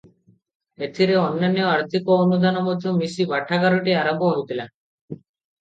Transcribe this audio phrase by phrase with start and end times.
[0.85, 4.67] ଏଥିରେ ଅନ୍ୟାନ୍ୟ ଆର୍ଥିକ ଅନୁଦାନ ମଧ୍ୟ ମିଶି ପାଠାଗାରଟି ଆରମ୍ଭ ହୋଇଥିଲା।